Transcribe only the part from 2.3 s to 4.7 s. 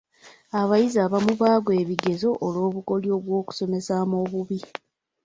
olw'obukodyo by'okusomesamu obubi.